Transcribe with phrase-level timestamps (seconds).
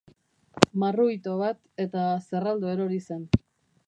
[0.83, 3.25] Marru ito bat, eta zerraldo erori zen.